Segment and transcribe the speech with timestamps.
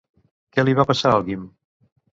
[0.55, 1.47] Què li va passar al Guim?